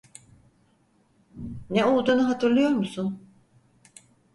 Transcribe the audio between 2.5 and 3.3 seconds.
musun?